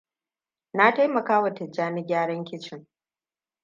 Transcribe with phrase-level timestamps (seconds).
[0.73, 2.87] Na taimakawa Tijjani gyaran kicin.